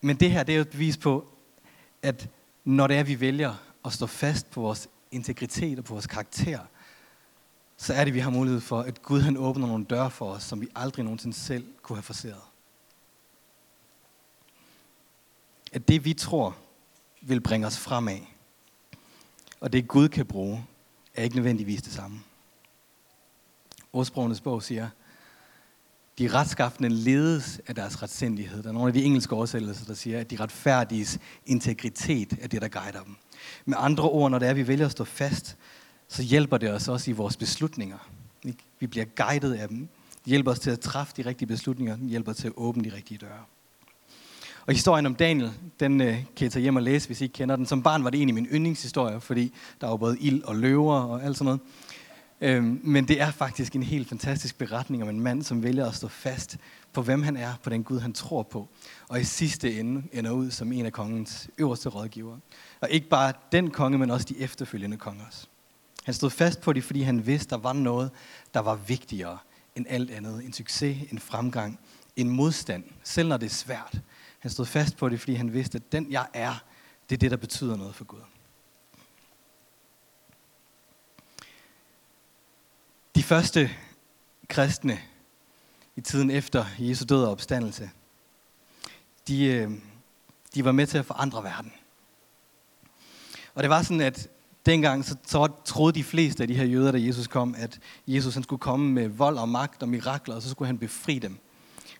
[0.00, 1.26] Men det her, det er jo et bevis på,
[2.02, 2.28] at
[2.64, 6.60] når det er, vi vælger at stå fast på vores integritet og på vores karakter,
[7.76, 10.42] så er det, vi har mulighed for, at Gud han åbner nogle døre for os,
[10.42, 12.42] som vi aldrig nogensinde selv kunne have forseret.
[15.72, 16.56] At det, vi tror,
[17.22, 18.20] vil bringe os fremad,
[19.60, 20.66] og det Gud kan bruge,
[21.14, 22.20] er ikke nødvendigvis det samme.
[23.92, 24.88] Ordsprogenes bog siger,
[26.20, 28.62] de retskaffende ledes af deres retsindighed.
[28.62, 32.62] Der er nogle af de engelske oversættelser, der siger, at de retfærdiges integritet er det,
[32.62, 33.16] der guider dem.
[33.64, 35.56] Med andre ord, når det er, at vi vælger at stå fast,
[36.08, 38.10] så hjælper det os også i vores beslutninger.
[38.80, 39.78] Vi bliver guidet af dem.
[40.24, 41.96] Det hjælper os til at træffe de rigtige beslutninger.
[41.96, 43.44] Det hjælper til at åbne de rigtige døre.
[44.66, 47.32] Og historien om Daniel, den øh, kan I tage hjem og læse, hvis I ikke
[47.32, 47.66] kender den.
[47.66, 50.94] Som barn var det en af mine yndlingshistorier, fordi der var både ild og løver
[50.94, 51.60] og alt sådan noget.
[52.40, 55.94] Øhm, men det er faktisk en helt fantastisk beretning om en mand, som vælger at
[55.94, 56.58] stå fast
[56.92, 58.68] på, hvem han er, på den Gud, han tror på.
[59.08, 62.40] Og i sidste ende ender ud som en af kongens øverste rådgivere.
[62.80, 65.24] Og ikke bare den konge, men også de efterfølgende konger.
[66.04, 68.10] Han stod fast på det, fordi han vidste, der var noget,
[68.54, 69.38] der var vigtigere
[69.76, 70.44] end alt andet.
[70.44, 71.78] En succes, en fremgang,
[72.16, 74.00] en modstand, selv når det er svært.
[74.38, 76.62] Han stod fast på det, fordi han vidste, at den jeg er,
[77.10, 78.18] det er det, der betyder noget for Gud.
[83.14, 83.70] De første
[84.48, 84.98] kristne
[85.96, 87.90] i tiden efter Jesu død og opstandelse,
[89.28, 89.70] de, øh,
[90.54, 91.72] de var med til at forandre verden.
[93.54, 94.28] Og det var sådan, at
[94.66, 98.34] dengang så, så troede de fleste af de her jøder, da Jesus kom, at Jesus
[98.34, 101.38] han skulle komme med vold og magt og mirakler, og så skulle han befri dem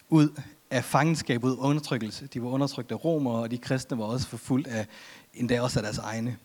[0.09, 2.27] ud af fangenskab, ud af undertrykkelse.
[2.27, 4.87] De var undertrykt af romere, og de kristne var også forfulgt af
[5.35, 6.37] endda også af deres egne.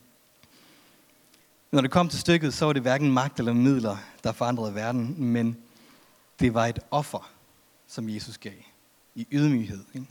[1.72, 5.24] Når det kom til stykket, så var det hverken magt eller midler, der forandrede verden,
[5.24, 5.58] men
[6.40, 7.32] det var et offer,
[7.88, 8.54] som Jesus gav
[9.16, 9.84] i ydmyghed.
[9.94, 10.08] Ikke?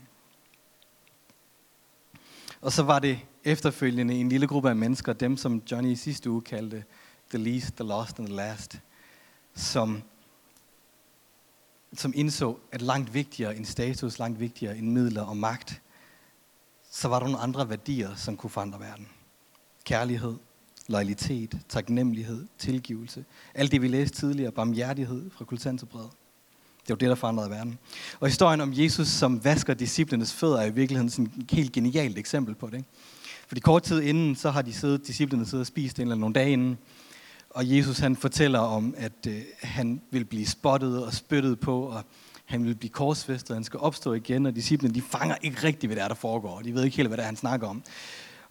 [2.61, 6.29] Og så var det efterfølgende en lille gruppe af mennesker, dem som Johnny i sidste
[6.29, 6.83] uge kaldte
[7.29, 8.79] the least, the lost and the last,
[9.55, 10.03] som,
[11.93, 15.81] som indså, at langt vigtigere end status, langt vigtigere end midler og magt,
[16.91, 19.07] så var der nogle andre værdier, som kunne forandre verden.
[19.83, 20.35] Kærlighed,
[20.87, 23.25] loyalitet, taknemmelighed, tilgivelse.
[23.53, 26.09] Alt det, vi læste tidligere, barmhjertighed fra kultanterbrevet.
[26.81, 27.77] Det var det, der forandrede verden.
[28.19, 32.17] Og historien om Jesus, som vasker disciplenes fødder, er i virkeligheden sådan et helt genialt
[32.17, 32.77] eksempel på det.
[32.77, 32.89] Ikke?
[33.47, 36.33] Fordi kort tid inden, så har de siddet, disciplene siddet og spist en eller nogle
[36.33, 36.77] dage inden.
[37.49, 42.03] Og Jesus han fortæller om, at øh, han vil blive spottet og spyttet på, og
[42.45, 45.87] han vil blive korsfæstet, og han skal opstå igen, og disciplene de fanger ikke rigtigt,
[45.87, 46.61] hvad der er, der foregår.
[46.61, 47.83] De ved ikke helt, hvad det er, han snakker om.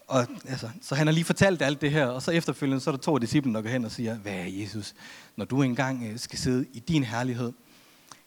[0.06, 2.92] Og, altså, så han har lige fortalt alt det her, og så efterfølgende så er
[2.92, 4.94] der to af disciplene, der går hen og siger, hvad er Jesus,
[5.36, 7.52] når du engang øh, skal sidde i din herlighed,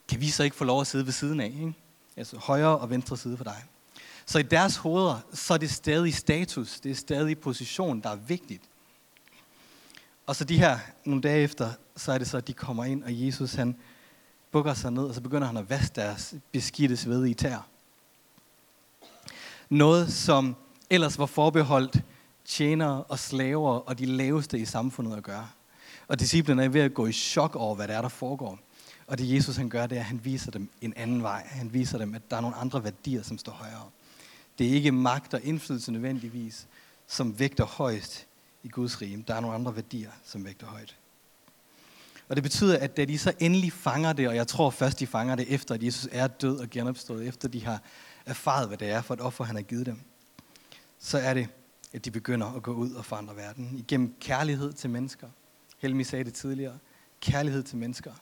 [0.08, 1.46] kan vi så ikke få lov at sidde ved siden af?
[1.46, 1.74] Ikke?
[2.18, 3.64] Altså højre og venstre side for dig.
[4.26, 8.16] Så i deres hoveder, så er det stadig status, det er stadig position, der er
[8.16, 8.64] vigtigt.
[10.28, 13.04] Og så de her nogle dage efter, så er det så, at de kommer ind,
[13.04, 13.76] og Jesus han
[14.52, 17.68] bukker sig ned, og så begynder han at vaske deres beskidte sved i tær.
[19.70, 20.56] Noget, som
[20.90, 22.02] ellers var forbeholdt
[22.46, 25.50] tjenere og slaver og de laveste i samfundet at gøre.
[26.08, 28.60] Og disciplene er ved at gå i chok over, hvad der er, der foregår.
[29.08, 31.48] Og det Jesus han gør, det er, at han viser dem en anden vej.
[31.50, 33.90] Han viser dem, at der er nogle andre værdier, som står højere.
[34.60, 36.68] Det er ikke magt og indflydelse nødvendigvis,
[37.08, 38.28] som vægter højst
[38.64, 39.24] i Guds rige.
[39.28, 40.96] Der er nogle andre værdier, som vægter højt.
[42.30, 45.08] Og det betyder, at da de så endelig fanger det, og jeg tror først, de
[45.08, 47.82] fanger det efter, at Jesus er død og genopstået, efter de har
[48.26, 50.00] erfaret, hvad det er for et offer, han har givet dem,
[51.00, 51.50] så er det,
[51.94, 55.30] at de begynder at gå ud og forandre verden igennem kærlighed til mennesker.
[55.78, 56.78] Helmi sagde det tidligere.
[57.22, 58.14] Kærlighed til mennesker.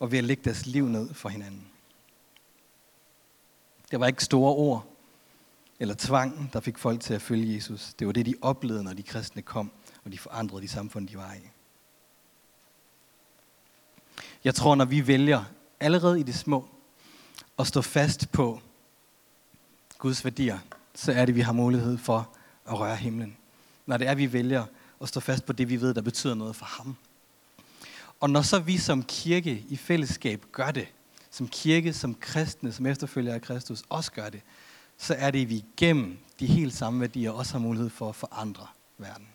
[0.00, 1.68] Og ved at lægge deres liv ned for hinanden.
[3.90, 4.94] Det var ikke store ord
[5.80, 7.94] eller tvang, der fik folk til at følge Jesus.
[7.94, 9.70] Det var det, de oplevede, når de kristne kom,
[10.04, 11.50] og de forandrede de samfund, de var i.
[14.44, 15.44] Jeg tror, når vi vælger
[15.80, 16.68] allerede i det små
[17.58, 18.60] at stå fast på
[19.98, 20.58] Guds værdier,
[20.94, 22.34] så er det, vi har mulighed for
[22.68, 23.36] at røre himlen.
[23.86, 24.64] Når det er, vi vælger
[25.00, 26.96] at stå fast på det, vi ved, der betyder noget for ham.
[28.20, 30.88] Og når så vi som kirke i fællesskab gør det,
[31.30, 34.40] som kirke, som kristne, som efterfølger af Kristus også gør det,
[34.96, 38.14] så er det, at vi gennem de helt samme værdier også har mulighed for at
[38.14, 38.66] forandre
[38.98, 39.28] verden.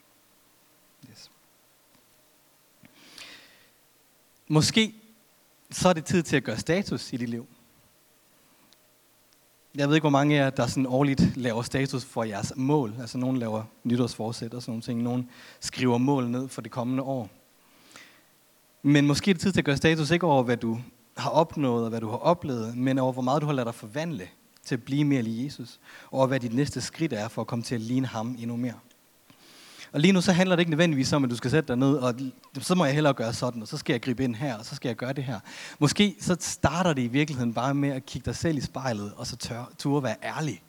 [1.11, 1.31] Yes.
[4.47, 4.95] Måske
[5.71, 7.47] så er det tid til at gøre status i dit liv.
[9.77, 12.95] Jeg ved ikke, hvor mange af jer, der sådan årligt laver status for jeres mål.
[12.99, 15.01] Altså nogen laver nytårsforsæt og sådan nogle ting.
[15.01, 17.29] Nogen skriver mål ned for det kommende år.
[18.81, 20.79] Men måske er det tid til at gøre status ikke over, hvad du
[21.17, 23.75] har opnået og hvad du har oplevet, men over, hvor meget du har ladet dig
[23.75, 24.27] forvandle
[24.65, 25.79] til at blive mere lige Jesus.
[26.11, 28.55] Og over, hvad dit næste skridt er for at komme til at ligne ham endnu
[28.55, 28.79] mere.
[29.93, 31.93] Og lige nu så handler det ikke nødvendigvis om, at du skal sætte dig ned,
[31.95, 32.15] og
[32.61, 34.75] så må jeg hellere gøre sådan, og så skal jeg gribe ind her, og så
[34.75, 35.39] skal jeg gøre det her.
[35.79, 39.27] Måske så starter det i virkeligheden bare med at kigge dig selv i spejlet, og
[39.27, 40.63] så tør, turde være ærlig.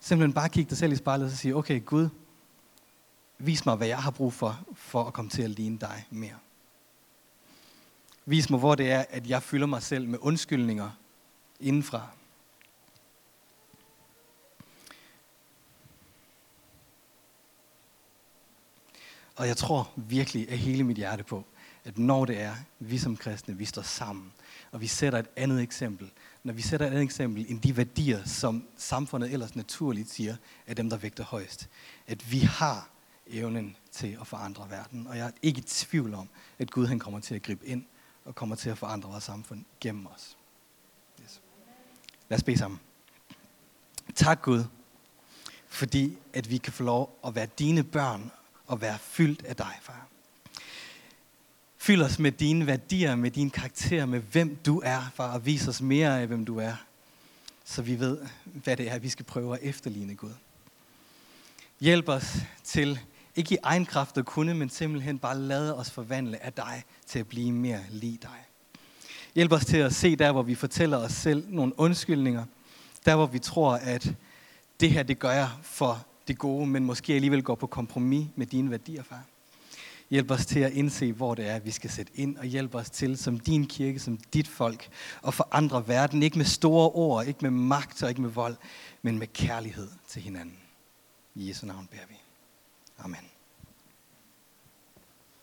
[0.00, 2.08] Simpelthen bare kigge dig selv i spejlet, og så sige, okay Gud,
[3.38, 6.36] vis mig, hvad jeg har brug for, for at komme til at ligne dig mere.
[8.26, 10.90] Vis mig, hvor det er, at jeg fylder mig selv med undskyldninger
[11.60, 12.08] indenfra.
[19.42, 21.44] Og jeg tror virkelig af hele mit hjerte på,
[21.84, 24.32] at når det er, vi som kristne, vi står sammen,
[24.72, 26.10] og vi sætter et andet eksempel,
[26.42, 30.74] når vi sætter et andet eksempel end de værdier, som samfundet ellers naturligt siger, er
[30.74, 31.68] dem, der vægter højst,
[32.06, 32.90] at vi har
[33.26, 35.06] evnen til at forandre verden.
[35.06, 36.28] Og jeg er ikke i tvivl om,
[36.58, 37.84] at Gud han kommer til at gribe ind
[38.24, 40.36] og kommer til at forandre vores samfund gennem os.
[41.22, 41.40] Yes.
[42.28, 42.80] Lad os bede sammen.
[44.14, 44.64] Tak Gud,
[45.68, 48.30] fordi at vi kan få lov at være dine børn
[48.72, 50.06] at være fyldt af dig, far.
[51.78, 55.68] Fyld os med dine værdier, med din karakter, med hvem du er, far, og vis
[55.68, 56.74] os mere af, hvem du er,
[57.64, 60.32] så vi ved, hvad det er, vi skal prøve at efterligne Gud.
[61.80, 63.00] Hjælp os til,
[63.36, 67.18] ikke i egen kraft at kunne, men simpelthen bare lade os forvandle af dig til
[67.18, 68.46] at blive mere lige dig.
[69.34, 72.44] Hjælp os til at se der, hvor vi fortæller os selv nogle undskyldninger.
[73.04, 74.14] Der, hvor vi tror, at
[74.80, 78.46] det her, det gør jeg for det gode, men måske alligevel går på kompromis med
[78.46, 79.22] dine værdier, far.
[80.10, 82.90] Hjælp os til at indse, hvor det er, vi skal sætte ind, og hjælp os
[82.90, 84.88] til, som din kirke, som dit folk,
[85.26, 88.56] at forandre verden, ikke med store ord, ikke med magt og ikke med vold,
[89.02, 90.56] men med kærlighed til hinanden.
[91.34, 92.14] I Jesu navn beder vi.
[92.98, 93.31] Amen.